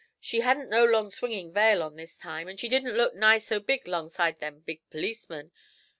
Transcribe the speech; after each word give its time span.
She 0.19 0.39
hadn't 0.39 0.71
no 0.71 0.83
long 0.83 1.11
swingin' 1.11 1.53
veil 1.53 1.83
on 1.83 1.95
this 1.95 2.17
time, 2.17 2.47
and 2.47 2.59
she 2.59 2.67
didn't 2.67 2.97
look 2.97 3.13
nigh 3.13 3.37
so 3.37 3.59
big 3.59 3.87
'longside 3.87 4.39
them 4.39 4.61
big 4.61 4.81
perlecemen. 4.89 5.51